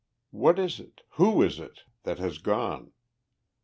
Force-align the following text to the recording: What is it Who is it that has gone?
What 0.31 0.57
is 0.57 0.79
it 0.79 1.03
Who 1.09 1.43
is 1.43 1.59
it 1.59 1.83
that 2.05 2.17
has 2.17 2.39
gone? 2.39 2.91